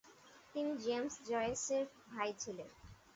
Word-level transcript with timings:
তিনি 0.55 0.71
জেমস 0.77 1.13
জয়েসের 1.29 1.83
ভাই 2.09 2.29
ছিলেন। 2.41 2.69